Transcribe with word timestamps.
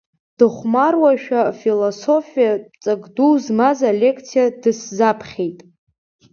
Дыхәмаруашәа 0.37 1.39
афилософиатә 1.49 2.67
ҵак 2.83 3.01
ду 3.15 3.31
змаз 3.43 3.79
алекциа 3.89 4.43
дысзаԥхьеит. 4.61 5.59